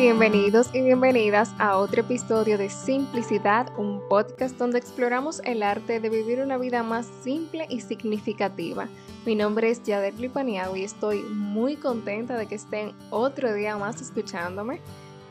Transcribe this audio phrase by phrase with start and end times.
[0.00, 6.08] Bienvenidos y bienvenidas a otro episodio de Simplicidad, un podcast donde exploramos el arte de
[6.08, 8.88] vivir una vida más simple y significativa.
[9.26, 14.00] Mi nombre es Yader Lipaniago y estoy muy contenta de que estén otro día más
[14.00, 14.80] escuchándome.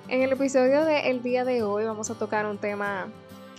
[0.08, 3.08] En el episodio del día de hoy vamos a tocar un tema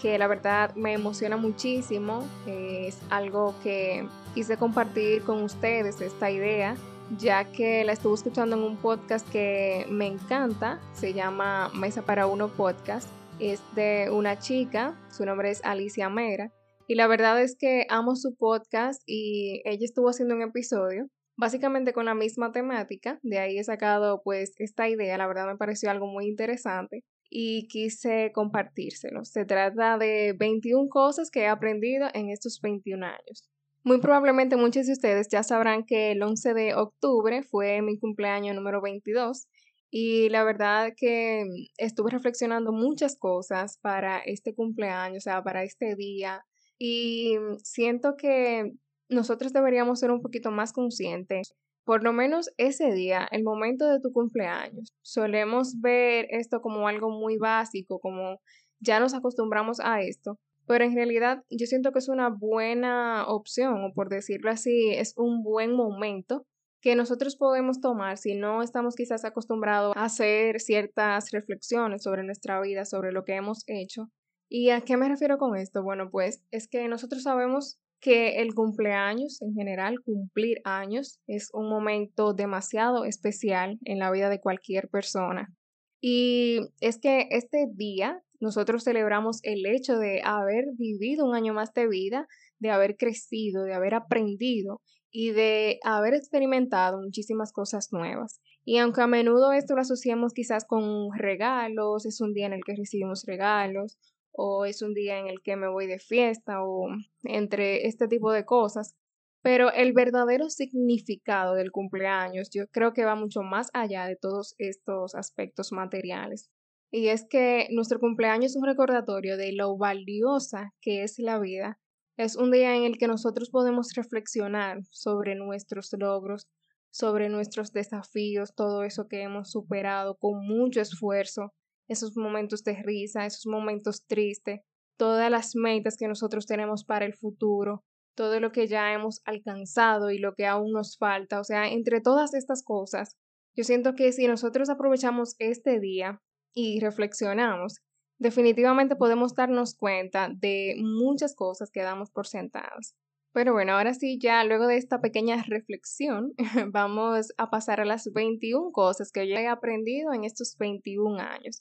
[0.01, 2.23] que la verdad me emociona muchísimo.
[2.47, 6.77] Es algo que quise compartir con ustedes, esta idea
[7.19, 12.27] ya que la estuve escuchando en un podcast que me encanta, se llama Mesa para
[12.27, 13.09] Uno Podcast.
[13.39, 16.53] Es de una chica, su nombre es Alicia Mera,
[16.87, 21.09] y la verdad es que amo su podcast y ella estuvo haciendo un episodio
[21.41, 25.57] básicamente con la misma temática, de ahí he sacado pues esta idea, la verdad me
[25.57, 29.25] pareció algo muy interesante y quise compartírselo.
[29.25, 33.49] Se trata de 21 cosas que he aprendido en estos 21 años.
[33.83, 38.55] Muy probablemente muchos de ustedes ya sabrán que el 11 de octubre fue mi cumpleaños
[38.55, 39.49] número 22
[39.91, 41.47] y la verdad que
[41.79, 46.45] estuve reflexionando muchas cosas para este cumpleaños, o sea, para este día
[46.79, 48.73] y siento que
[49.09, 51.55] nosotros deberíamos ser un poquito más conscientes.
[51.85, 57.11] Por lo menos ese día, el momento de tu cumpleaños, solemos ver esto como algo
[57.11, 58.41] muy básico, como
[58.79, 60.39] ya nos acostumbramos a esto,
[60.71, 65.15] pero en realidad yo siento que es una buena opción, o por decirlo así, es
[65.17, 66.47] un buen momento
[66.81, 72.61] que nosotros podemos tomar si no estamos quizás acostumbrados a hacer ciertas reflexiones sobre nuestra
[72.61, 74.13] vida, sobre lo que hemos hecho.
[74.49, 75.83] ¿Y a qué me refiero con esto?
[75.83, 81.69] Bueno, pues es que nosotros sabemos que el cumpleaños en general, cumplir años, es un
[81.69, 85.53] momento demasiado especial en la vida de cualquier persona.
[86.01, 91.73] Y es que este día nosotros celebramos el hecho de haber vivido un año más
[91.75, 92.27] de vida,
[92.59, 94.81] de haber crecido, de haber aprendido
[95.11, 98.41] y de haber experimentado muchísimas cosas nuevas.
[98.65, 102.65] Y aunque a menudo esto lo asociamos quizás con regalos, es un día en el
[102.65, 103.99] que recibimos regalos,
[104.33, 106.89] o es un día en el que me voy de fiesta, o
[107.25, 108.95] entre este tipo de cosas,
[109.43, 114.55] pero el verdadero significado del cumpleaños yo creo que va mucho más allá de todos
[114.59, 116.51] estos aspectos materiales.
[116.93, 121.79] Y es que nuestro cumpleaños es un recordatorio de lo valiosa que es la vida.
[122.17, 126.49] Es un día en el que nosotros podemos reflexionar sobre nuestros logros,
[126.91, 131.53] sobre nuestros desafíos, todo eso que hemos superado con mucho esfuerzo,
[131.89, 134.61] esos momentos de risa, esos momentos tristes,
[134.97, 137.85] todas las metas que nosotros tenemos para el futuro,
[138.17, 141.41] todo lo que ya hemos alcanzado y lo que aún nos falta.
[141.41, 143.17] O sea, entre todas estas cosas,
[143.57, 146.21] yo siento que si nosotros aprovechamos este día
[146.55, 147.81] y reflexionamos,
[148.19, 152.95] definitivamente podemos darnos cuenta de muchas cosas que damos por sentadas.
[153.33, 156.35] Pero bueno, ahora sí, ya luego de esta pequeña reflexión,
[156.73, 161.61] vamos a pasar a las 21 cosas que yo he aprendido en estos 21 años.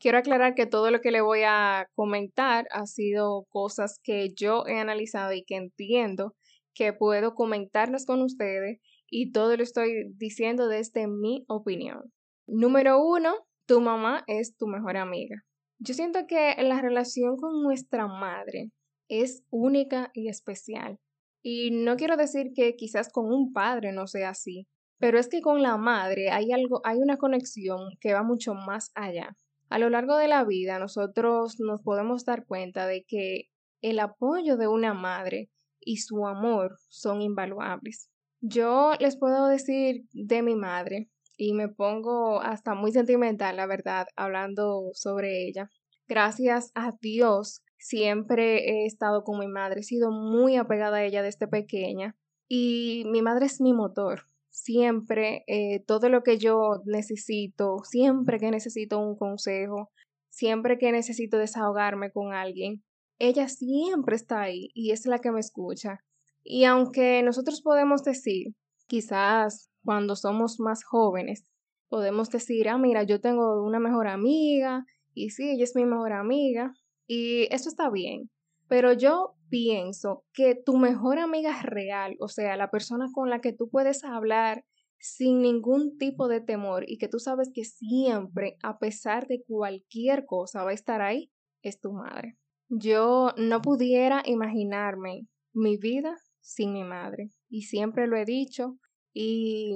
[0.00, 4.64] Quiero aclarar que todo lo que le voy a comentar ha sido cosas que yo
[4.66, 6.36] he analizado y que entiendo
[6.72, 8.78] que puedo comentarlas con ustedes
[9.10, 12.12] y todo lo estoy diciendo desde mi opinión.
[12.46, 13.34] Número uno,
[13.68, 15.44] tu mamá es tu mejor amiga.
[15.78, 18.72] Yo siento que la relación con nuestra madre
[19.08, 20.98] es única y especial.
[21.42, 24.66] Y no quiero decir que quizás con un padre no sea así,
[24.98, 28.90] pero es que con la madre hay algo, hay una conexión que va mucho más
[28.94, 29.36] allá.
[29.68, 33.50] A lo largo de la vida nosotros nos podemos dar cuenta de que
[33.82, 38.08] el apoyo de una madre y su amor son invaluables.
[38.40, 44.08] Yo les puedo decir de mi madre y me pongo hasta muy sentimental, la verdad,
[44.16, 45.70] hablando sobre ella.
[46.08, 51.22] Gracias a Dios, siempre he estado con mi madre, he sido muy apegada a ella
[51.22, 52.16] desde pequeña
[52.48, 54.22] y mi madre es mi motor.
[54.50, 59.90] Siempre, eh, todo lo que yo necesito, siempre que necesito un consejo,
[60.28, 62.82] siempre que necesito desahogarme con alguien,
[63.20, 66.00] ella siempre está ahí y es la que me escucha.
[66.42, 68.54] Y aunque nosotros podemos decir,
[68.88, 71.46] quizás cuando somos más jóvenes,
[71.88, 76.12] podemos decir, ah, mira, yo tengo una mejor amiga y sí, ella es mi mejor
[76.12, 76.74] amiga
[77.06, 78.28] y eso está bien.
[78.68, 83.40] Pero yo pienso que tu mejor amiga es real, o sea, la persona con la
[83.40, 84.62] que tú puedes hablar
[84.98, 90.26] sin ningún tipo de temor y que tú sabes que siempre, a pesar de cualquier
[90.26, 91.32] cosa, va a estar ahí,
[91.62, 92.36] es tu madre.
[92.68, 98.76] Yo no pudiera imaginarme mi vida sin mi madre y siempre lo he dicho,
[99.20, 99.72] y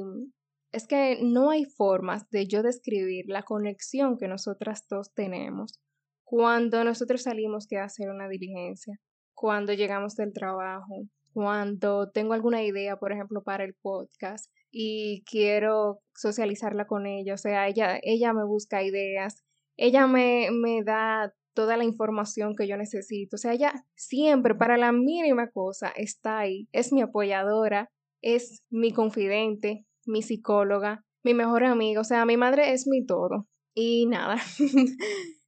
[0.71, 5.81] es que no hay formas de yo describir la conexión que nosotras dos tenemos
[6.23, 9.00] cuando nosotros salimos que hacer una diligencia,
[9.35, 15.99] cuando llegamos del trabajo, cuando tengo alguna idea, por ejemplo, para el podcast y quiero
[16.15, 17.35] socializarla con ella.
[17.35, 19.43] O sea, ella, ella me busca ideas,
[19.77, 23.35] ella me, me da toda la información que yo necesito.
[23.35, 26.69] O sea, ella siempre, para la mínima cosa, está ahí.
[26.71, 27.91] Es mi apoyadora,
[28.23, 32.01] es mi confidente, mi psicóloga, mi mejor amiga.
[32.01, 33.47] O sea, mi madre es mi todo.
[33.75, 34.37] Y nada,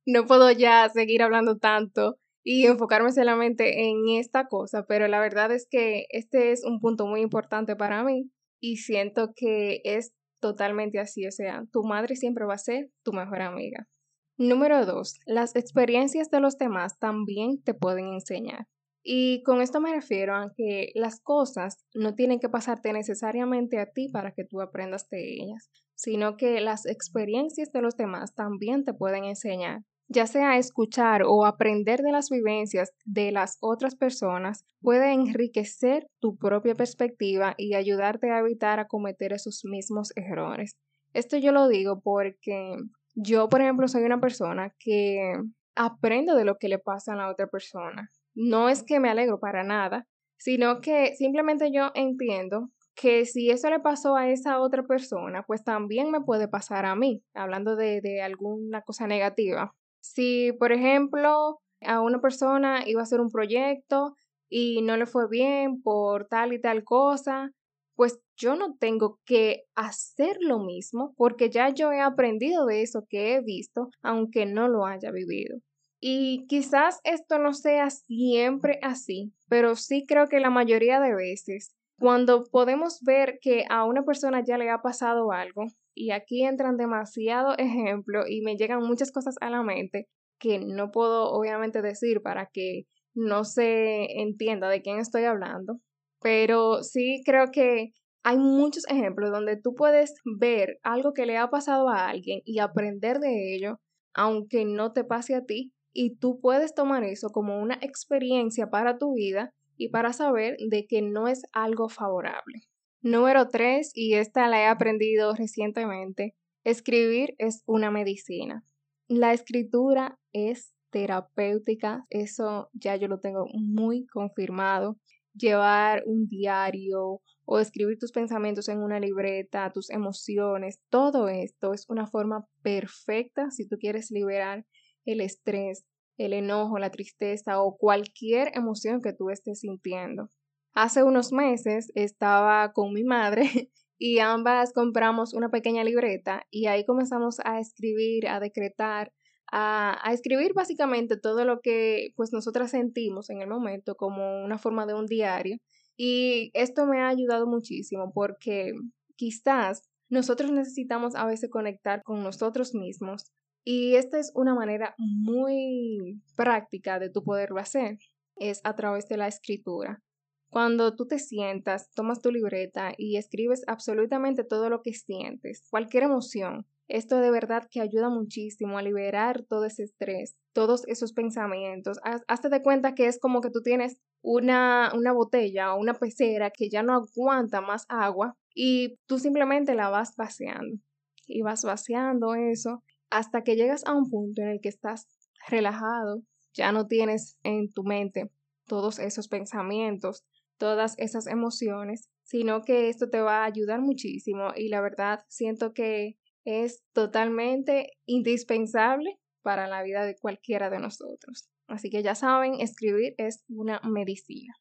[0.07, 5.51] no puedo ya seguir hablando tanto y enfocarme solamente en esta cosa, pero la verdad
[5.51, 8.31] es que este es un punto muy importante para mí
[8.61, 13.13] y siento que es totalmente así, o sea, tu madre siempre va a ser tu
[13.13, 13.89] mejor amiga.
[14.37, 18.67] Número dos, las experiencias de los demás también te pueden enseñar.
[19.07, 23.85] Y con esto me refiero a que las cosas no tienen que pasarte necesariamente a
[23.85, 28.83] ti para que tú aprendas de ellas, sino que las experiencias de los demás también
[28.83, 29.83] te pueden enseñar.
[30.09, 36.37] Ya sea escuchar o aprender de las vivencias de las otras personas puede enriquecer tu
[36.39, 40.77] propia perspectiva y ayudarte a evitar a cometer esos mismos errores.
[41.13, 42.77] Esto yo lo digo porque
[43.15, 45.35] yo, por ejemplo, soy una persona que
[45.75, 48.11] aprendo de lo que le pasa a la otra persona.
[48.35, 50.07] No es que me alegro para nada,
[50.39, 55.65] sino que simplemente yo entiendo que si eso le pasó a esa otra persona, pues
[55.65, 59.75] también me puede pasar a mí, hablando de, de alguna cosa negativa.
[60.01, 64.17] Si, por ejemplo, a una persona iba a hacer un proyecto
[64.49, 67.51] y no le fue bien por tal y tal cosa,
[67.97, 73.05] pues yo no tengo que hacer lo mismo porque ya yo he aprendido de eso
[73.09, 75.59] que he visto, aunque no lo haya vivido.
[76.07, 81.75] Y quizás esto no sea siempre así, pero sí creo que la mayoría de veces,
[81.99, 85.65] cuando podemos ver que a una persona ya le ha pasado algo,
[85.95, 90.07] y aquí entran demasiados ejemplos y me llegan muchas cosas a la mente
[90.39, 92.83] que no puedo obviamente decir para que
[93.15, 95.81] no se entienda de quién estoy hablando,
[96.21, 97.93] pero sí creo que
[98.23, 102.59] hay muchos ejemplos donde tú puedes ver algo que le ha pasado a alguien y
[102.59, 103.81] aprender de ello,
[104.13, 108.99] aunque no te pase a ti, y tú puedes tomar eso como una experiencia para
[108.99, 112.69] tu vida y para saber de que no es algo favorable.
[113.01, 118.65] Número tres, y esta la he aprendido recientemente, escribir es una medicina.
[119.09, 124.99] La escritura es terapéutica, eso ya yo lo tengo muy confirmado
[125.35, 131.85] llevar un diario o escribir tus pensamientos en una libreta, tus emociones, todo esto es
[131.89, 134.65] una forma perfecta si tú quieres liberar
[135.05, 135.85] el estrés,
[136.17, 140.31] el enojo, la tristeza o cualquier emoción que tú estés sintiendo.
[140.75, 143.43] Hace unos meses estaba con mi madre
[143.99, 149.13] y ambas compramos una pequeña libreta y ahí comenzamos a escribir, a decretar,
[149.53, 154.87] a, escribir básicamente todo lo que pues nosotras sentimos en el momento como una forma
[154.87, 155.59] de un diario
[155.97, 158.73] y esto me ha ayudado muchísimo porque
[159.17, 163.31] quizás nosotros necesitamos a veces conectar con nosotros mismos
[163.65, 167.99] y esta es una manera muy práctica de tu poderlo hacer,
[168.37, 170.03] es a través de la escritura.
[170.51, 176.05] Cuando tú te sientas, tomas tu libreta y escribes absolutamente todo lo que sientes, cualquier
[176.05, 181.99] emoción, esto de verdad que ayuda muchísimo a liberar todo ese estrés, todos esos pensamientos.
[182.29, 186.51] Hazte de cuenta que es como que tú tienes una, una botella o una pecera
[186.51, 190.79] que ya no aguanta más agua y tú simplemente la vas vaciando.
[191.27, 195.07] Y vas vaciando eso hasta que llegas a un punto en el que estás
[195.49, 198.31] relajado, ya no tienes en tu mente
[198.67, 200.25] todos esos pensamientos,
[200.57, 205.75] todas esas emociones, sino que esto te va a ayudar muchísimo y la verdad siento
[205.75, 211.49] que es totalmente indispensable para la vida de cualquiera de nosotros.
[211.67, 214.55] Así que ya saben, escribir es una medicina.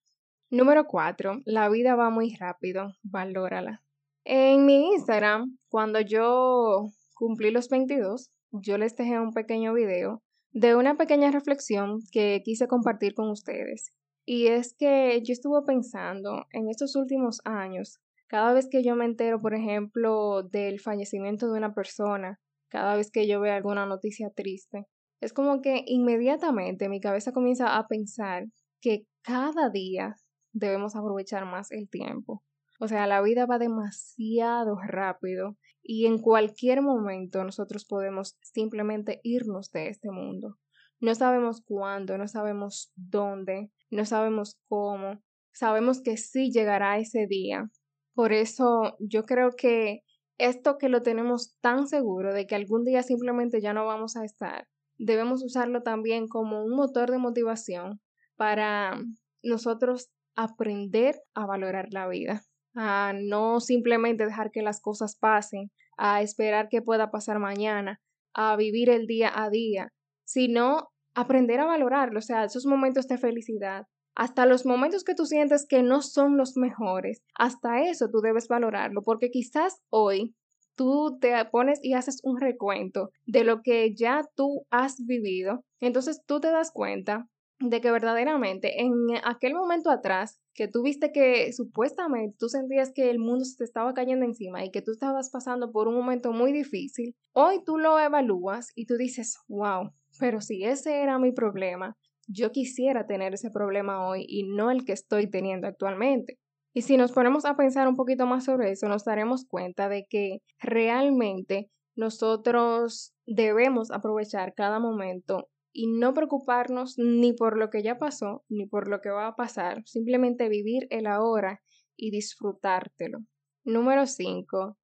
[0.50, 1.42] Número 4.
[1.46, 3.84] La vida va muy rápido, valórala.
[4.24, 6.90] En mi Instagram, cuando yo
[7.24, 12.68] cumplí los 22, yo les dejé un pequeño video de una pequeña reflexión que quise
[12.68, 13.94] compartir con ustedes.
[14.26, 19.06] Y es que yo estuve pensando en estos últimos años cada vez que yo me
[19.06, 24.30] entero, por ejemplo, del fallecimiento de una persona, cada vez que yo veo alguna noticia
[24.30, 24.86] triste,
[25.22, 28.48] es como que inmediatamente mi cabeza comienza a pensar
[28.82, 30.18] que cada día
[30.52, 32.44] debemos aprovechar más el tiempo.
[32.84, 39.72] O sea, la vida va demasiado rápido y en cualquier momento nosotros podemos simplemente irnos
[39.72, 40.58] de este mundo.
[41.00, 45.24] No sabemos cuándo, no sabemos dónde, no sabemos cómo.
[45.54, 47.70] Sabemos que sí llegará ese día,
[48.14, 50.02] por eso yo creo que
[50.38, 54.26] esto que lo tenemos tan seguro de que algún día simplemente ya no vamos a
[54.26, 58.02] estar, debemos usarlo también como un motor de motivación
[58.36, 59.00] para
[59.42, 62.42] nosotros aprender a valorar la vida,
[62.76, 68.00] a no simplemente dejar que las cosas pasen, a esperar que pueda pasar mañana,
[68.34, 69.94] a vivir el día a día,
[70.26, 75.26] sino aprender a valorarlo, o sea, esos momentos de felicidad, hasta los momentos que tú
[75.26, 80.36] sientes que no son los mejores, hasta eso tú debes valorarlo, porque quizás hoy
[80.76, 86.22] tú te pones y haces un recuento de lo que ya tú has vivido, entonces
[86.26, 87.28] tú te das cuenta
[87.70, 88.94] de que verdaderamente en
[89.24, 93.64] aquel momento atrás que tú viste que supuestamente tú sentías que el mundo se te
[93.64, 97.78] estaba cayendo encima y que tú estabas pasando por un momento muy difícil, hoy tú
[97.78, 101.96] lo evalúas y tú dices, wow, pero si ese era mi problema,
[102.28, 106.40] yo quisiera tener ese problema hoy y no el que estoy teniendo actualmente.
[106.74, 110.06] Y si nos ponemos a pensar un poquito más sobre eso, nos daremos cuenta de
[110.10, 117.98] que realmente nosotros debemos aprovechar cada momento y no preocuparnos ni por lo que ya
[117.98, 121.62] pasó ni por lo que va a pasar, simplemente vivir el ahora
[121.98, 123.20] y disfrutártelo.
[123.66, 124.78] Número 5.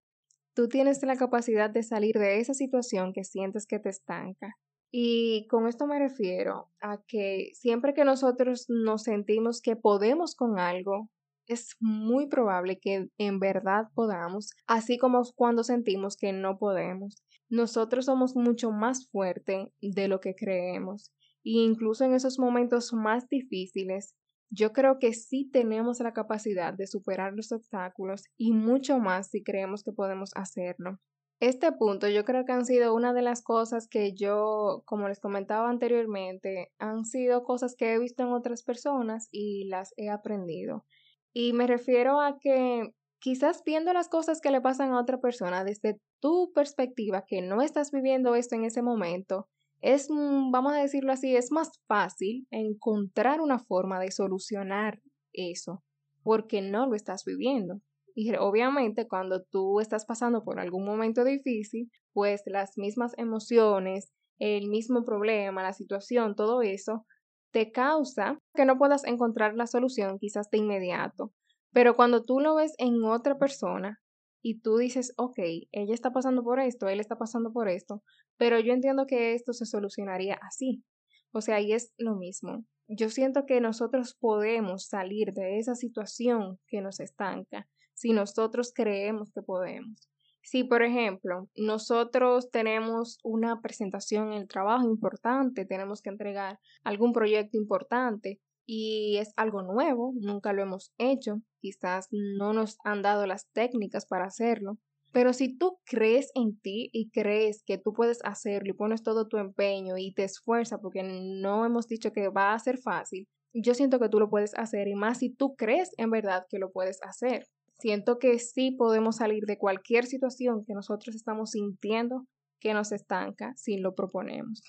[0.56, 4.56] Tú tienes la capacidad de salir de esa situación que sientes que te estanca.
[4.92, 10.58] Y con esto me refiero a que siempre que nosotros nos sentimos que podemos con
[10.58, 11.10] algo,
[11.46, 17.24] es muy probable que en verdad podamos, así como cuando sentimos que no podemos.
[17.50, 21.12] Nosotros somos mucho más fuertes de lo que creemos.
[21.44, 24.16] E incluso en esos momentos más difíciles,
[24.52, 29.44] yo creo que sí tenemos la capacidad de superar los obstáculos y mucho más si
[29.44, 31.00] creemos que podemos hacerlo.
[31.40, 35.22] Este punto yo creo que han sido una de las cosas que yo, como les
[35.22, 40.86] comentaba anteriormente, han sido cosas que he visto en otras personas y las he aprendido.
[41.32, 45.64] Y me refiero a que quizás viendo las cosas que le pasan a otra persona
[45.64, 49.48] desde tu perspectiva, que no estás viviendo esto en ese momento,
[49.82, 55.00] es, vamos a decirlo así, es más fácil encontrar una forma de solucionar
[55.34, 55.84] eso,
[56.24, 57.82] porque no lo estás viviendo.
[58.16, 64.68] Y obviamente cuando tú estás pasando por algún momento difícil, pues las mismas emociones, el
[64.68, 67.06] mismo problema, la situación, todo eso,
[67.52, 71.32] te causa que no puedas encontrar la solución quizás de inmediato.
[71.72, 74.00] Pero cuando tú lo ves en otra persona
[74.42, 75.40] y tú dices, ok,
[75.72, 78.04] ella está pasando por esto, él está pasando por esto,
[78.38, 80.84] pero yo entiendo que esto se solucionaría así.
[81.32, 82.66] O sea, ahí es lo mismo.
[82.88, 89.32] Yo siento que nosotros podemos salir de esa situación que nos estanca si nosotros creemos
[89.32, 90.10] que podemos.
[90.42, 97.12] Si, por ejemplo, nosotros tenemos una presentación en el trabajo importante, tenemos que entregar algún
[97.12, 98.40] proyecto importante
[98.72, 104.06] y es algo nuevo, nunca lo hemos hecho, quizás no nos han dado las técnicas
[104.06, 104.78] para hacerlo,
[105.12, 109.28] pero si tú crees en ti y crees que tú puedes hacerlo y pones todo
[109.28, 113.74] tu empeño y te esfuerzas porque no hemos dicho que va a ser fácil, yo
[113.74, 116.72] siento que tú lo puedes hacer y más si tú crees en verdad que lo
[116.72, 117.48] puedes hacer.
[117.80, 122.28] Siento que sí podemos salir de cualquier situación que nosotros estamos sintiendo
[122.60, 124.62] que nos estanca si lo proponemos.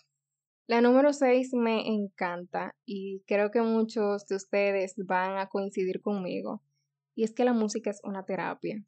[0.71, 6.63] La número 6 me encanta y creo que muchos de ustedes van a coincidir conmigo
[7.17, 8.81] y es que la música es una terapia.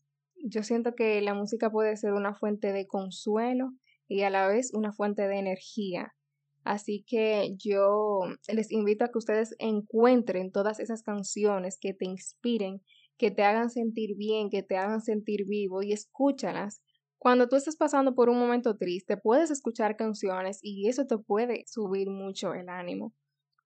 [0.44, 3.72] Yo siento que la música puede ser una fuente de consuelo
[4.06, 6.14] y a la vez una fuente de energía.
[6.62, 12.80] Así que yo les invito a que ustedes encuentren todas esas canciones que te inspiren
[13.22, 16.82] que te hagan sentir bien, que te hagan sentir vivo y escúchalas.
[17.22, 21.62] Cuando tú estás pasando por un momento triste, puedes escuchar canciones y eso te puede
[21.68, 23.14] subir mucho el ánimo.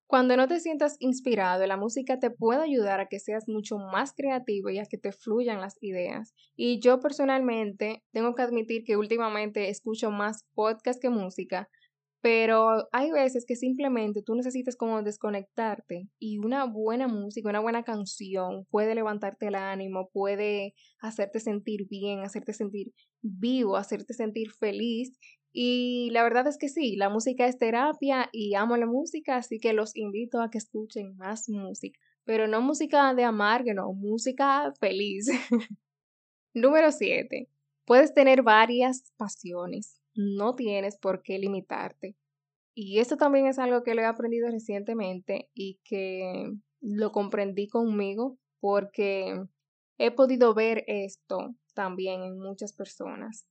[0.07, 4.13] Cuando no te sientas inspirado, la música te puede ayudar a que seas mucho más
[4.13, 6.35] creativo y a que te fluyan las ideas.
[6.55, 11.71] Y yo personalmente tengo que admitir que últimamente escucho más podcast que música
[12.27, 17.85] pero hay veces que simplemente tú necesitas como desconectarte y una buena música, una buena
[17.85, 22.93] canción puede levantarte el ánimo, puede hacerte sentir bien, hacerte sentir
[23.23, 25.17] vivo, hacerte sentir feliz.
[25.53, 29.61] Y la verdad es que sí, la música es terapia y amo la música, así
[29.61, 32.01] que los invito a que escuchen más música.
[32.25, 35.29] Pero no música de amargo, no, música feliz.
[36.55, 37.49] Número 7.
[37.85, 42.17] Puedes tener varias pasiones no tienes por qué limitarte.
[42.75, 48.39] Y esto también es algo que lo he aprendido recientemente y que lo comprendí conmigo
[48.61, 49.43] porque
[49.99, 53.47] he podido ver esto también en muchas personas.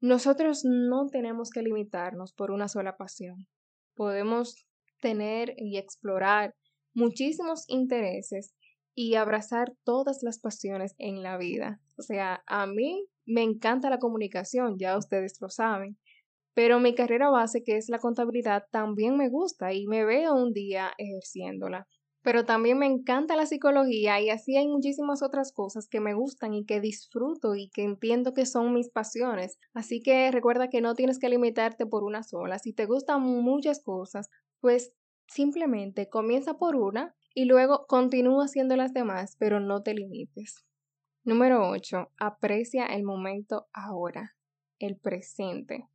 [0.00, 3.46] Nosotros no tenemos que limitarnos por una sola pasión.
[3.94, 4.66] Podemos
[5.00, 6.54] tener y explorar
[6.94, 8.54] muchísimos intereses
[8.94, 11.80] y abrazar todas las pasiones en la vida.
[11.96, 15.98] O sea, a mí me encanta la comunicación, ya ustedes lo saben,
[16.54, 20.52] pero mi carrera base, que es la contabilidad, también me gusta y me veo un
[20.52, 21.86] día ejerciéndola.
[22.22, 26.52] pero también me encanta la psicología y así hay muchísimas otras cosas que me gustan
[26.54, 29.56] y que disfruto y que entiendo que son mis pasiones.
[29.74, 32.58] Así que recuerda que no tienes que limitarte por una sola.
[32.58, 34.28] Si te gustan muchas cosas,
[34.60, 34.92] pues
[35.28, 40.64] simplemente comienza por una y luego continúa haciendo las demás, pero no te limites.
[41.22, 42.10] Número 8.
[42.18, 44.36] Aprecia el momento ahora,
[44.78, 45.86] el presente.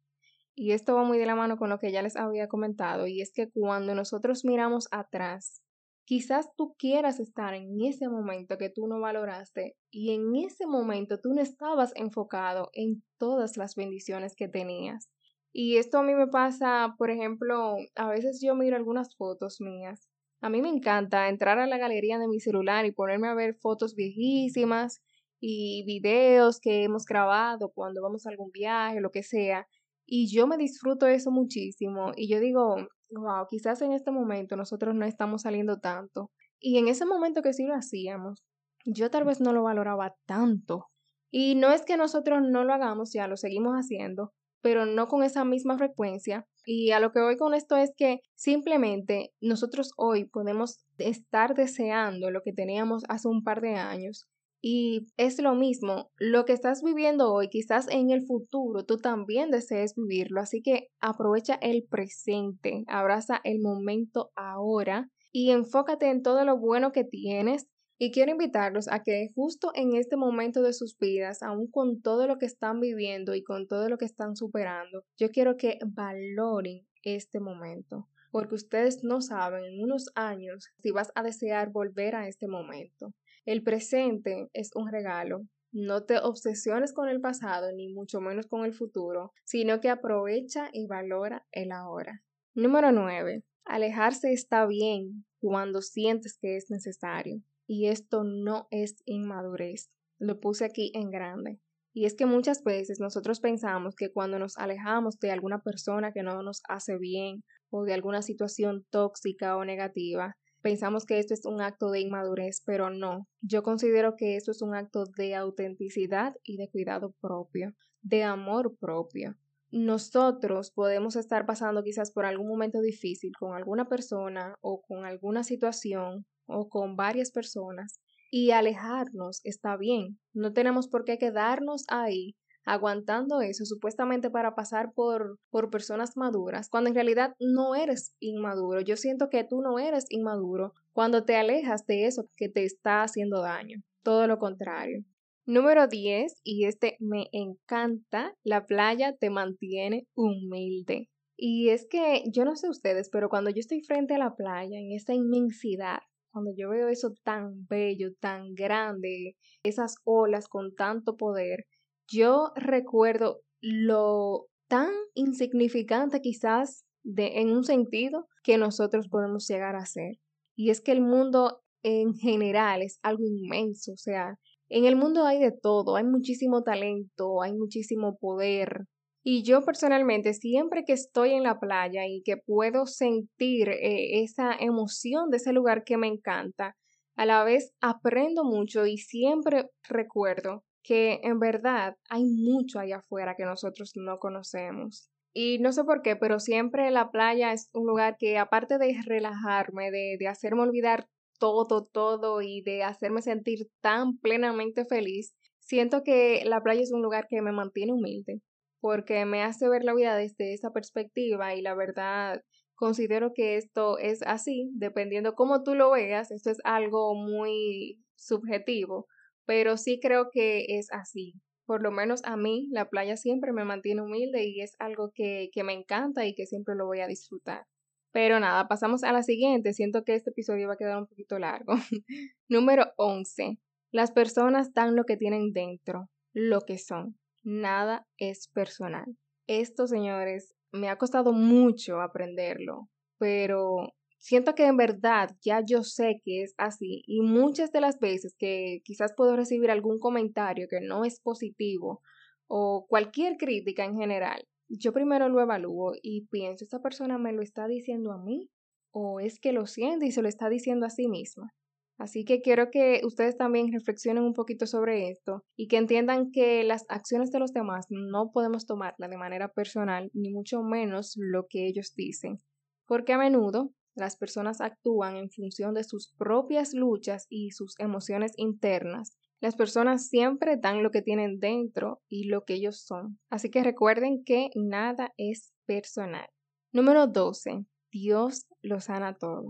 [0.53, 3.21] Y esto va muy de la mano con lo que ya les había comentado, y
[3.21, 5.63] es que cuando nosotros miramos atrás,
[6.05, 11.19] quizás tú quieras estar en ese momento que tú no valoraste y en ese momento
[11.19, 15.09] tú no estabas enfocado en todas las bendiciones que tenías.
[15.51, 20.07] Y esto a mí me pasa, por ejemplo, a veces yo miro algunas fotos mías.
[20.39, 23.55] A mí me encanta entrar a la galería de mi celular y ponerme a ver
[23.55, 25.01] fotos viejísimas
[25.39, 29.67] y videos que hemos grabado cuando vamos a algún viaje, lo que sea.
[30.05, 32.75] Y yo me disfruto eso muchísimo y yo digo,
[33.09, 36.31] wow, quizás en este momento nosotros no estamos saliendo tanto.
[36.59, 38.43] Y en ese momento que sí lo hacíamos,
[38.85, 40.87] yo tal vez no lo valoraba tanto.
[41.31, 45.23] Y no es que nosotros no lo hagamos, ya lo seguimos haciendo, pero no con
[45.23, 46.47] esa misma frecuencia.
[46.65, 52.31] Y a lo que voy con esto es que simplemente nosotros hoy podemos estar deseando
[52.31, 54.27] lo que teníamos hace un par de años
[54.67, 59.51] y es lo mismo, lo que estás viviendo hoy, quizás en el futuro tú también
[59.51, 66.45] desees vivirlo, así que aprovecha el presente, abraza el momento ahora y enfócate en todo
[66.45, 67.67] lo bueno que tienes.
[67.99, 72.25] Y quiero invitarlos a que justo en este momento de sus vidas, aún con todo
[72.25, 76.87] lo que están viviendo y con todo lo que están superando, yo quiero que valoren
[77.03, 82.27] este momento, porque ustedes no saben en unos años si vas a desear volver a
[82.27, 83.13] este momento.
[83.45, 85.45] El presente es un regalo.
[85.71, 90.69] No te obsesiones con el pasado, ni mucho menos con el futuro, sino que aprovecha
[90.73, 92.23] y valora el ahora.
[92.55, 93.43] Número 9.
[93.65, 97.39] Alejarse está bien cuando sientes que es necesario.
[97.67, 99.91] Y esto no es inmadurez.
[100.17, 101.59] Lo puse aquí en grande.
[101.93, 106.23] Y es que muchas veces nosotros pensamos que cuando nos alejamos de alguna persona que
[106.23, 111.45] no nos hace bien o de alguna situación tóxica o negativa, pensamos que esto es
[111.45, 113.27] un acto de inmadurez, pero no.
[113.39, 118.75] Yo considero que esto es un acto de autenticidad y de cuidado propio, de amor
[118.79, 119.35] propio.
[119.69, 125.43] Nosotros podemos estar pasando quizás por algún momento difícil con alguna persona o con alguna
[125.43, 127.99] situación o con varias personas
[128.31, 130.19] y alejarnos está bien.
[130.33, 136.69] No tenemos por qué quedarnos ahí aguantando eso supuestamente para pasar por, por personas maduras,
[136.69, 138.81] cuando en realidad no eres inmaduro.
[138.81, 143.03] Yo siento que tú no eres inmaduro cuando te alejas de eso que te está
[143.03, 143.81] haciendo daño.
[144.03, 145.03] Todo lo contrario.
[145.47, 151.07] Número 10, y este me encanta, la playa te mantiene humilde.
[151.37, 154.79] Y es que yo no sé ustedes, pero cuando yo estoy frente a la playa,
[154.79, 155.99] en esa inmensidad,
[156.31, 161.65] cuando yo veo eso tan bello, tan grande, esas olas con tanto poder,
[162.07, 169.85] yo recuerdo lo tan insignificante quizás de, en un sentido que nosotros podemos llegar a
[169.85, 170.17] ser.
[170.55, 174.39] Y es que el mundo en general es algo inmenso, o sea,
[174.69, 178.85] en el mundo hay de todo, hay muchísimo talento, hay muchísimo poder.
[179.23, 184.55] Y yo personalmente, siempre que estoy en la playa y que puedo sentir eh, esa
[184.55, 186.75] emoción de ese lugar que me encanta,
[187.15, 193.35] a la vez aprendo mucho y siempre recuerdo que en verdad hay mucho allá afuera
[193.35, 195.09] que nosotros no conocemos.
[195.33, 198.95] Y no sé por qué, pero siempre la playa es un lugar que aparte de
[199.03, 201.07] relajarme, de, de hacerme olvidar
[201.39, 207.01] todo, todo y de hacerme sentir tan plenamente feliz, siento que la playa es un
[207.01, 208.41] lugar que me mantiene humilde,
[208.79, 212.43] porque me hace ver la vida desde esa perspectiva y la verdad
[212.75, 219.07] considero que esto es así, dependiendo cómo tú lo veas, esto es algo muy subjetivo,
[219.45, 221.33] pero sí creo que es así.
[221.65, 225.49] Por lo menos a mí la playa siempre me mantiene humilde y es algo que,
[225.51, 227.65] que me encanta y que siempre lo voy a disfrutar.
[228.11, 229.73] Pero nada, pasamos a la siguiente.
[229.73, 231.73] Siento que este episodio va a quedar un poquito largo.
[232.49, 233.59] Número 11.
[233.91, 237.17] Las personas dan lo que tienen dentro, lo que son.
[237.43, 239.17] Nada es personal.
[239.47, 243.93] Esto, señores, me ha costado mucho aprenderlo, pero
[244.25, 248.35] siento que en verdad ya yo sé que es así y muchas de las veces
[248.39, 252.01] que quizás puedo recibir algún comentario que no es positivo
[252.47, 257.43] o cualquier crítica en general, yo primero lo evalúo y pienso, ¿esta persona me lo
[257.43, 258.49] está diciendo a mí?
[258.91, 261.53] ¿O es que lo siente y se lo está diciendo a sí misma?
[261.99, 266.63] Así que quiero que ustedes también reflexionen un poquito sobre esto y que entiendan que
[266.63, 271.45] las acciones de los demás no podemos tomarlas de manera personal, ni mucho menos lo
[271.47, 272.41] que ellos dicen,
[272.87, 278.33] porque a menudo las personas actúan en función de sus propias luchas y sus emociones
[278.37, 279.17] internas.
[279.41, 283.19] Las personas siempre dan lo que tienen dentro y lo que ellos son.
[283.29, 286.27] Así que recuerden que nada es personal.
[286.71, 287.65] Número 12.
[287.91, 289.47] Dios lo sana todo.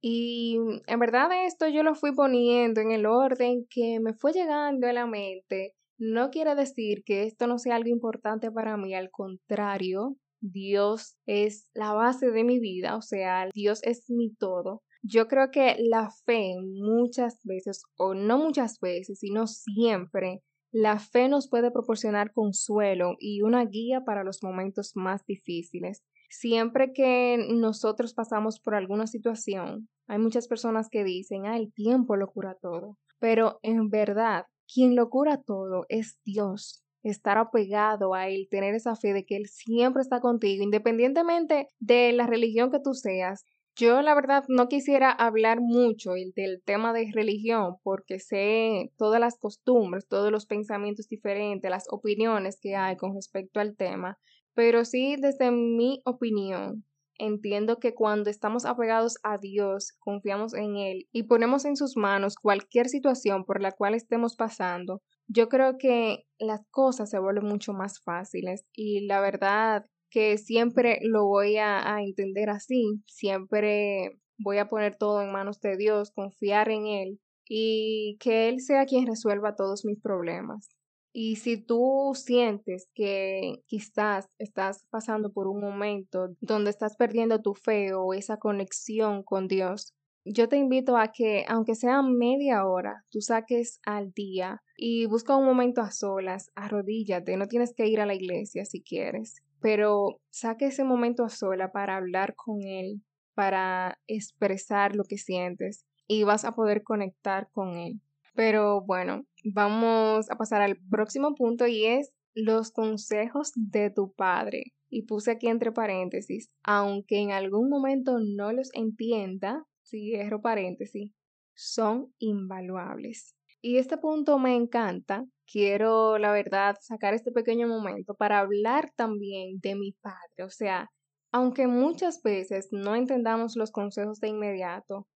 [0.00, 4.86] Y en verdad esto yo lo fui poniendo en el orden que me fue llegando
[4.86, 5.74] a la mente.
[5.98, 10.16] No quiere decir que esto no sea algo importante para mí, al contrario,
[10.52, 14.82] Dios es la base de mi vida, o sea, Dios es mi todo.
[15.02, 21.28] Yo creo que la fe muchas veces, o no muchas veces, sino siempre, la fe
[21.28, 26.02] nos puede proporcionar consuelo y una guía para los momentos más difíciles.
[26.28, 32.16] Siempre que nosotros pasamos por alguna situación, hay muchas personas que dicen, ah, el tiempo
[32.16, 32.98] lo cura todo.
[33.18, 36.84] Pero en verdad, quien lo cura todo es Dios.
[37.10, 42.12] Estar apegado a Él, tener esa fe de que Él siempre está contigo, independientemente de
[42.12, 43.44] la religión que tú seas.
[43.76, 49.38] Yo la verdad no quisiera hablar mucho del tema de religión porque sé todas las
[49.38, 54.18] costumbres, todos los pensamientos diferentes, las opiniones que hay con respecto al tema,
[54.54, 56.84] pero sí, desde mi opinión,
[57.18, 62.36] entiendo que cuando estamos apegados a Dios, confiamos en Él y ponemos en sus manos
[62.36, 67.72] cualquier situación por la cual estemos pasando, yo creo que las cosas se vuelven mucho
[67.72, 74.58] más fáciles y la verdad que siempre lo voy a, a entender así, siempre voy
[74.58, 79.06] a poner todo en manos de Dios, confiar en Él y que Él sea quien
[79.06, 80.75] resuelva todos mis problemas.
[81.18, 87.54] Y si tú sientes que quizás estás pasando por un momento donde estás perdiendo tu
[87.54, 89.94] fe o esa conexión con Dios,
[90.26, 95.34] yo te invito a que, aunque sea media hora, tú saques al día y busca
[95.34, 100.20] un momento a solas, arrodíllate, no tienes que ir a la iglesia si quieres, pero
[100.28, 103.00] saque ese momento a sola para hablar con Él,
[103.32, 108.02] para expresar lo que sientes y vas a poder conectar con Él.
[108.36, 114.74] Pero bueno, vamos a pasar al próximo punto y es los consejos de tu padre.
[114.90, 121.12] Y puse aquí entre paréntesis, aunque en algún momento no los entienda, cierro paréntesis,
[121.56, 123.34] son invaluables.
[123.62, 125.24] Y este punto me encanta.
[125.50, 130.44] Quiero, la verdad, sacar este pequeño momento para hablar también de mi padre.
[130.44, 130.90] O sea,
[131.32, 135.06] aunque muchas veces no entendamos los consejos de inmediato,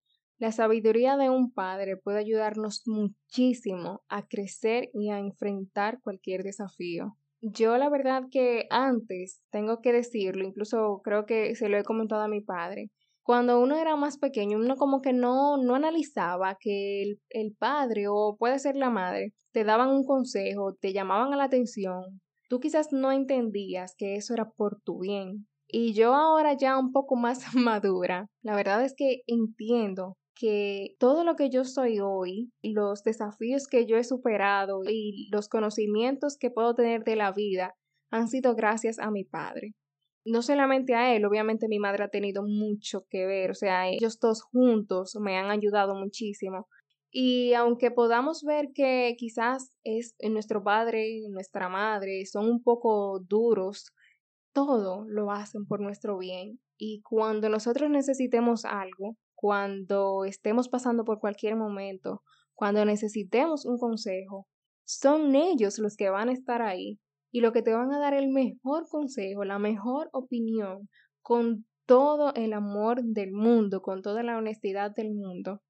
[0.41, 7.15] la sabiduría de un padre puede ayudarnos muchísimo a crecer y a enfrentar cualquier desafío.
[7.43, 12.23] Yo la verdad que antes, tengo que decirlo, incluso creo que se lo he comentado
[12.23, 12.91] a mi padre,
[13.23, 18.07] cuando uno era más pequeño, uno como que no, no analizaba que el, el padre
[18.09, 22.23] o puede ser la madre te daban un consejo, te llamaban a la atención.
[22.49, 25.47] Tú quizás no entendías que eso era por tu bien.
[25.69, 31.23] Y yo ahora ya un poco más madura, la verdad es que entiendo que todo
[31.23, 36.51] lo que yo soy hoy, los desafíos que yo he superado y los conocimientos que
[36.51, 37.75] puedo tener de la vida
[38.11, 39.75] han sido gracias a mi padre.
[40.25, 44.19] No solamente a él, obviamente mi madre ha tenido mucho que ver, o sea, ellos
[44.19, 46.69] todos juntos me han ayudado muchísimo.
[47.11, 53.93] Y aunque podamos ver que quizás es nuestro padre, nuestra madre, son un poco duros,
[54.55, 56.61] todo lo hacen por nuestro bien.
[56.79, 62.23] Y cuando nosotros necesitemos algo, cuando estemos pasando por cualquier momento,
[62.55, 64.47] cuando necesitemos un consejo,
[64.85, 66.99] son ellos los que van a estar ahí
[67.33, 70.91] y lo que te van a dar el mejor consejo, la mejor opinión,
[71.23, 75.63] con todo el amor del mundo, con toda la honestidad del mundo.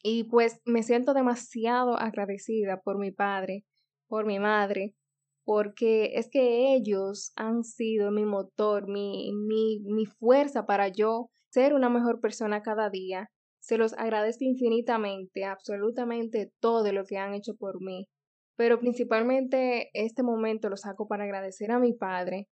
[0.00, 3.64] Y pues me siento demasiado agradecida por mi padre,
[4.06, 4.94] por mi madre,
[5.42, 11.72] porque es que ellos han sido mi motor, mi, mi, mi fuerza para yo ser
[11.72, 13.30] una mejor persona cada día.
[13.60, 18.08] Se los agradezco infinitamente, absolutamente todo lo que han hecho por mí.
[18.56, 22.48] Pero principalmente este momento lo saco para agradecer a mi padre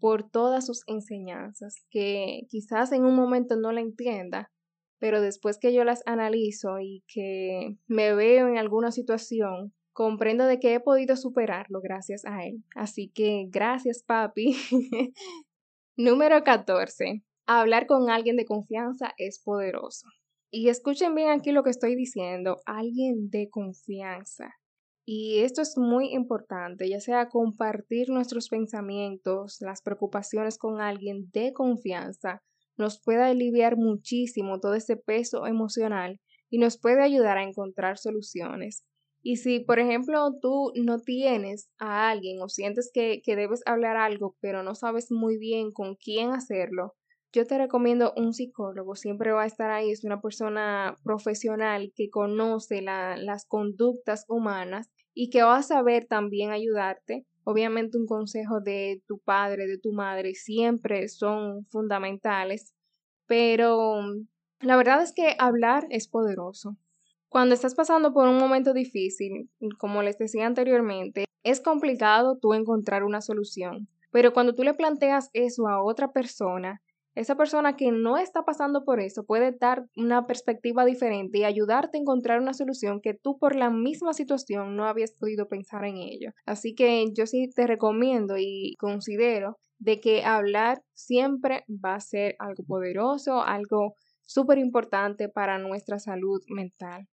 [0.00, 4.50] por todas sus enseñanzas, que quizás en un momento no la entienda,
[4.98, 10.60] pero después que yo las analizo y que me veo en alguna situación, comprendo de
[10.60, 12.64] que he podido superarlo gracias a él.
[12.74, 14.56] Así que gracias, papi.
[15.96, 17.22] Número 14.
[17.46, 20.08] Hablar con alguien de confianza es poderoso.
[20.50, 24.54] Y escuchen bien aquí lo que estoy diciendo, alguien de confianza.
[25.04, 31.52] Y esto es muy importante, ya sea compartir nuestros pensamientos, las preocupaciones con alguien de
[31.52, 32.42] confianza,
[32.78, 38.84] nos puede aliviar muchísimo todo ese peso emocional y nos puede ayudar a encontrar soluciones.
[39.22, 43.98] Y si, por ejemplo, tú no tienes a alguien o sientes que, que debes hablar
[43.98, 46.94] algo, pero no sabes muy bien con quién hacerlo,
[47.34, 52.08] yo te recomiendo un psicólogo, siempre va a estar ahí, es una persona profesional que
[52.08, 57.26] conoce las conductas humanas y que va a saber también ayudarte.
[57.42, 62.72] Obviamente un consejo de tu padre, de tu madre, siempre son fundamentales,
[63.26, 64.00] pero
[64.60, 66.76] la verdad es que hablar es poderoso.
[67.28, 73.02] Cuando estás pasando por un momento difícil, como les decía anteriormente, es complicado tú encontrar
[73.02, 73.88] una solución.
[74.12, 76.80] Pero cuando tú le planteas eso a otra persona,
[77.14, 81.96] esa persona que no está pasando por eso puede dar una perspectiva diferente y ayudarte
[81.96, 85.96] a encontrar una solución que tú por la misma situación no habías podido pensar en
[85.98, 86.32] ello.
[86.44, 92.36] Así que yo sí te recomiendo y considero de que hablar siempre va a ser
[92.38, 97.06] algo poderoso, algo súper importante para nuestra salud mental.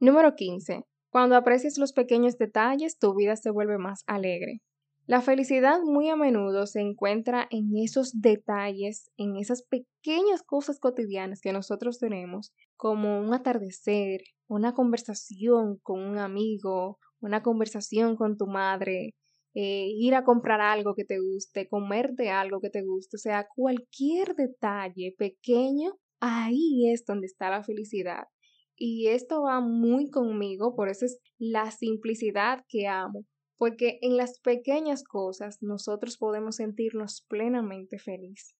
[0.00, 0.82] Número 15.
[1.10, 4.60] Cuando aprecias los pequeños detalles, tu vida se vuelve más alegre.
[5.06, 11.40] La felicidad muy a menudo se encuentra en esos detalles, en esas pequeñas cosas cotidianas
[11.40, 18.46] que nosotros tenemos, como un atardecer, una conversación con un amigo, una conversación con tu
[18.46, 19.16] madre,
[19.54, 23.48] eh, ir a comprar algo que te guste, comerte algo que te guste, o sea,
[23.56, 28.28] cualquier detalle pequeño, ahí es donde está la felicidad.
[28.76, 33.24] Y esto va muy conmigo, por eso es la simplicidad que amo
[33.62, 38.56] porque en las pequeñas cosas nosotros podemos sentirnos plenamente felices.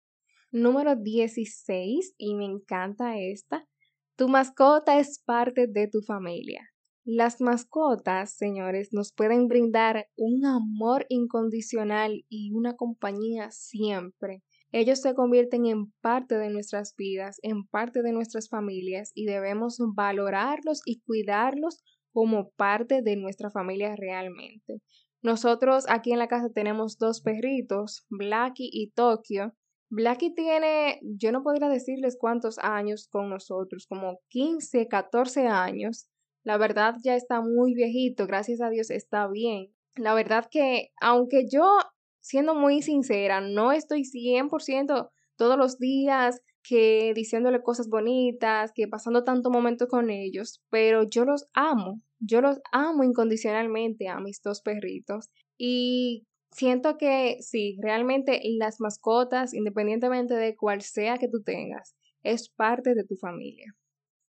[0.53, 3.67] Número 16, y me encanta esta,
[4.15, 6.71] tu mascota es parte de tu familia.
[7.05, 14.45] Las mascotas, señores, nos pueden brindar un amor incondicional y una compañía siempre.
[14.71, 19.79] Ellos se convierten en parte de nuestras vidas, en parte de nuestras familias y debemos
[19.97, 21.83] valorarlos y cuidarlos
[22.13, 24.81] como parte de nuestra familia realmente.
[25.23, 29.55] Nosotros aquí en la casa tenemos dos perritos, Blacky y Tokio.
[29.89, 36.09] Blacky tiene, yo no podría decirles cuántos años con nosotros, como 15, 14 años.
[36.45, 39.73] La verdad ya está muy viejito, gracias a Dios está bien.
[39.97, 41.79] La verdad que, aunque yo,
[42.21, 49.25] siendo muy sincera, no estoy 100% todos los días que diciéndole cosas bonitas, que pasando
[49.25, 54.63] tanto momento con ellos, pero yo los amo, yo los amo incondicionalmente a mis dos
[54.63, 61.97] perritos y siento que sí, realmente las mascotas, independientemente de cuál sea que tú tengas,
[62.23, 63.75] es parte de tu familia.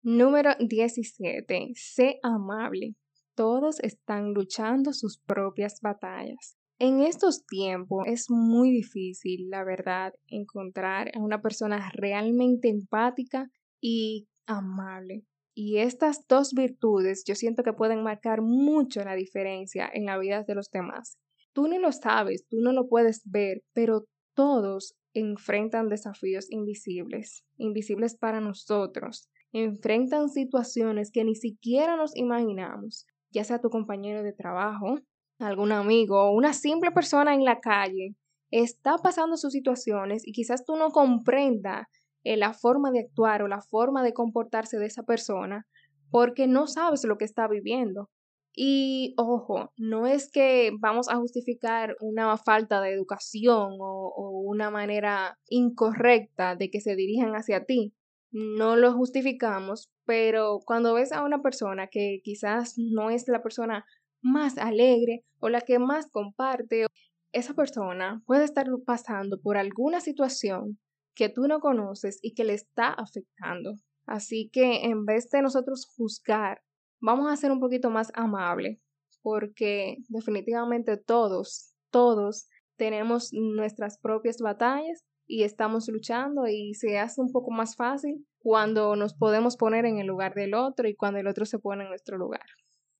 [0.02, 1.72] Número 17.
[1.74, 2.94] Sé amable.
[3.34, 6.56] Todos están luchando sus propias batallas.
[6.78, 13.48] En estos tiempos es muy difícil, la verdad, encontrar a una persona realmente empática
[13.80, 15.24] y amable.
[15.54, 20.42] Y estas dos virtudes yo siento que pueden marcar mucho la diferencia en la vida
[20.42, 21.16] de los demás.
[21.52, 28.16] Tú no lo sabes, tú no lo puedes ver, pero todos enfrentan desafíos invisibles, invisibles
[28.16, 29.28] para nosotros.
[29.52, 34.98] Enfrentan situaciones que ni siquiera nos imaginamos, ya sea tu compañero de trabajo,
[35.38, 38.16] algún amigo o una simple persona en la calle
[38.50, 41.88] está pasando sus situaciones y quizás tú no comprenda
[42.22, 45.66] eh, la forma de actuar o la forma de comportarse de esa persona
[46.10, 48.10] porque no sabes lo que está viviendo.
[48.56, 54.70] Y ojo, no es que vamos a justificar una falta de educación o, o una
[54.70, 57.94] manera incorrecta de que se dirijan hacia ti.
[58.30, 63.84] No lo justificamos, pero cuando ves a una persona que quizás no es la persona
[64.24, 66.86] más alegre o la que más comparte,
[67.32, 70.78] esa persona puede estar pasando por alguna situación
[71.14, 73.74] que tú no conoces y que le está afectando.
[74.06, 76.62] Así que en vez de nosotros juzgar,
[77.00, 78.80] vamos a ser un poquito más amable,
[79.22, 87.30] porque definitivamente todos, todos tenemos nuestras propias batallas y estamos luchando y se hace un
[87.30, 91.26] poco más fácil cuando nos podemos poner en el lugar del otro y cuando el
[91.26, 92.44] otro se pone en nuestro lugar.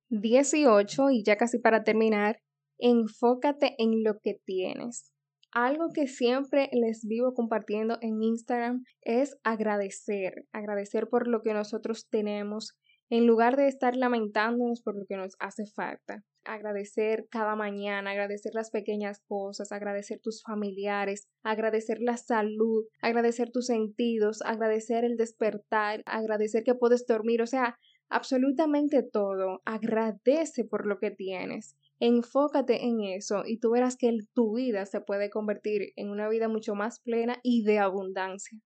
[0.08, 2.38] 18 y ya casi para terminar,
[2.78, 5.12] enfócate en lo que tienes.
[5.52, 12.08] Algo que siempre les vivo compartiendo en Instagram es agradecer, agradecer por lo que nosotros
[12.10, 12.76] tenemos
[13.10, 16.24] en lugar de estar lamentándonos por lo que nos hace falta.
[16.44, 23.66] Agradecer cada mañana, agradecer las pequeñas cosas, agradecer tus familiares, agradecer la salud, agradecer tus
[23.66, 27.76] sentidos, agradecer el despertar, agradecer que puedes dormir, o sea,
[28.08, 29.62] absolutamente todo.
[29.64, 31.76] Agradece por lo que tienes.
[32.00, 36.48] Enfócate en eso y tú verás que tu vida se puede convertir en una vida
[36.48, 38.58] mucho más plena y de abundancia.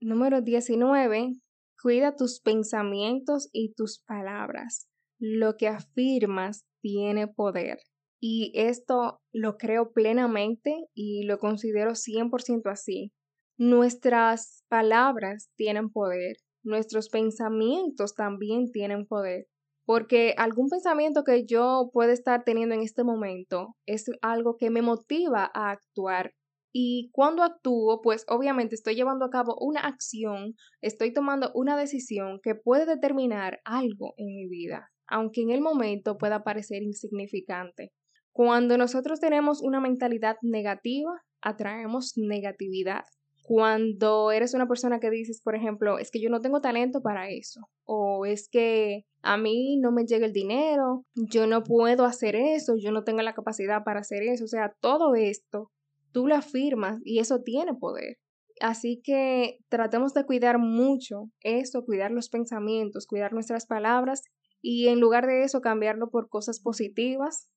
[0.00, 1.32] Número 19.
[1.80, 4.88] Cuida tus pensamientos y tus palabras.
[5.18, 7.78] Lo que afirmas tiene poder.
[8.20, 13.12] Y esto lo creo plenamente y lo considero 100% así.
[13.58, 19.46] Nuestras palabras tienen poder, nuestros pensamientos también tienen poder,
[19.86, 24.82] porque algún pensamiento que yo pueda estar teniendo en este momento es algo que me
[24.82, 26.32] motiva a actuar.
[26.72, 32.40] Y cuando actúo, pues obviamente estoy llevando a cabo una acción, estoy tomando una decisión
[32.42, 37.92] que puede determinar algo en mi vida, aunque en el momento pueda parecer insignificante.
[38.32, 43.04] Cuando nosotros tenemos una mentalidad negativa, atraemos negatividad.
[43.46, 47.28] Cuando eres una persona que dices, por ejemplo, es que yo no tengo talento para
[47.28, 52.36] eso, o es que a mí no me llega el dinero, yo no puedo hacer
[52.36, 55.70] eso, yo no tengo la capacidad para hacer eso, o sea, todo esto
[56.10, 58.16] tú lo afirmas y eso tiene poder.
[58.60, 64.22] Así que tratemos de cuidar mucho eso, cuidar los pensamientos, cuidar nuestras palabras
[64.62, 67.50] y en lugar de eso cambiarlo por cosas positivas.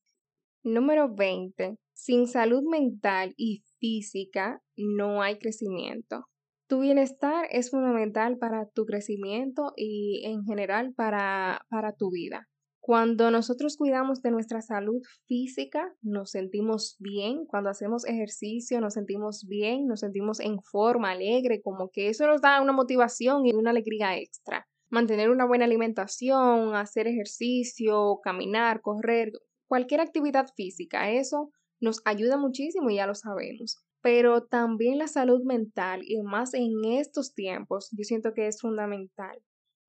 [0.63, 1.78] Número 20.
[1.93, 6.26] Sin salud mental y física no hay crecimiento.
[6.68, 12.48] Tu bienestar es fundamental para tu crecimiento y en general para, para tu vida.
[12.88, 19.46] Cuando nosotros cuidamos de nuestra salud física, nos sentimos bien, cuando hacemos ejercicio nos sentimos
[19.46, 23.72] bien, nos sentimos en forma, alegre, como que eso nos da una motivación y una
[23.72, 24.68] alegría extra.
[24.90, 29.34] Mantener una buena alimentación, hacer ejercicio, caminar, correr,
[29.68, 33.78] cualquier actividad física, eso nos ayuda muchísimo ya lo sabemos.
[34.02, 39.42] Pero también la salud mental y más en estos tiempos, yo siento que es fundamental.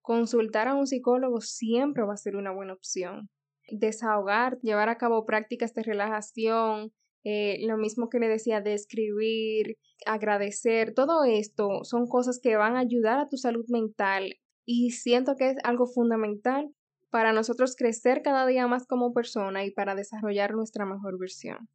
[0.02, 3.28] Consultar a un psicólogo siempre va a ser una buena opción.
[3.70, 6.92] Desahogar, llevar a cabo prácticas de relajación,
[7.24, 12.76] eh, lo mismo que le decía de escribir, agradecer, todo esto son cosas que van
[12.76, 16.70] a ayudar a tu salud mental y siento que es algo fundamental
[17.10, 21.68] para nosotros crecer cada día más como persona y para desarrollar nuestra mejor versión.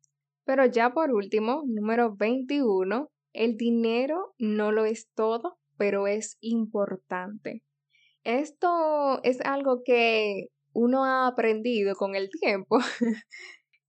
[0.45, 7.63] Pero ya por último, número 21, el dinero no lo es todo, pero es importante.
[8.23, 12.77] Esto es algo que uno ha aprendido con el tiempo.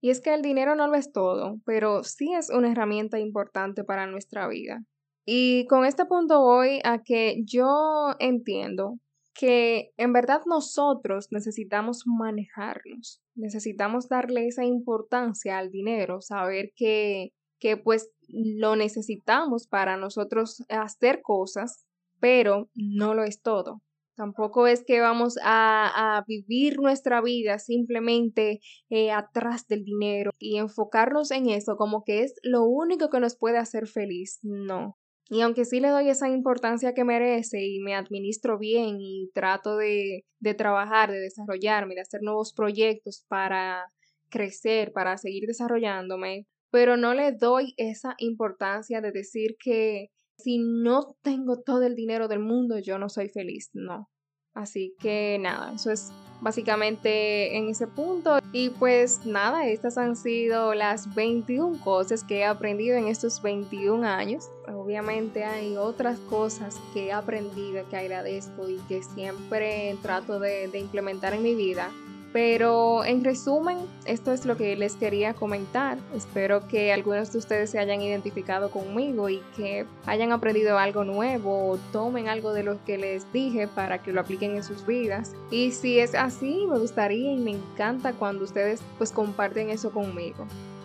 [0.01, 3.85] y es que el dinero no lo es todo, pero sí es una herramienta importante
[3.85, 4.81] para nuestra vida.
[5.27, 8.99] Y con este punto voy a que yo entiendo
[9.35, 17.77] que en verdad nosotros necesitamos manejarnos, necesitamos darle esa importancia al dinero, saber que, que
[17.77, 21.85] pues lo necesitamos para nosotros hacer cosas,
[22.21, 23.83] pero no lo es todo.
[24.17, 31.33] Tampoco es que vamos a, vivir nuestra vida simplemente eh, atrás del dinero y enfocarnos
[31.33, 34.39] en eso como que es lo único que nos puede hacer feliz.
[34.43, 34.97] No.
[35.31, 39.77] Y aunque sí le doy esa importancia que merece y me administro bien y trato
[39.77, 43.87] de, de trabajar, de desarrollarme, de hacer nuevos proyectos para
[44.29, 50.09] crecer, para seguir desarrollándome, pero no le doy esa importancia de decir que
[50.39, 53.71] si no tengo todo el dinero del mundo, yo no soy feliz.
[53.73, 54.11] No.
[54.55, 56.13] Así que nada, eso es
[56.45, 58.39] básicamente en ese punto.
[58.53, 64.07] Y pues nada, estas han sido las 21 cosas que he aprendido en estos 21
[64.07, 64.51] años.
[64.69, 70.79] Obviamente hay otras cosas que he aprendido, que agradezco y que siempre trato de, de
[70.79, 71.91] implementar en mi vida.
[72.35, 75.99] Pero en resumen, esto es lo que les quería comentar.
[76.17, 81.71] Espero que algunos de ustedes se hayan identificado conmigo y que hayan aprendido algo nuevo
[81.71, 85.37] o tomen algo de lo que les dije para que lo apliquen en sus vidas.
[85.53, 90.45] Y si es así, me gustaría y me encanta cuando ustedes pues comparten eso conmigo.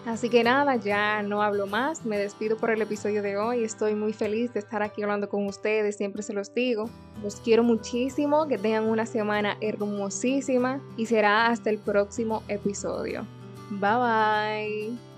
[0.10, 3.94] Así que nada, ya no hablo más, me despido por el episodio de hoy, estoy
[3.94, 6.90] muy feliz de estar aquí hablando con ustedes, siempre se los digo,
[7.22, 13.24] los quiero muchísimo, que tengan una semana hermosísima y será hasta el próximo episodio.
[13.70, 15.09] Bye bye.